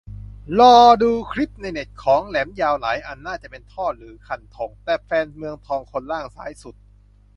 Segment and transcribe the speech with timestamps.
[0.59, 6.75] รอดูคลิปในเน็ต ของแหลมยาวหลายอันน่าจะเป็นท่อหรือคันธง แต่แฟนเมืองทองคนล่างซ้ายสุด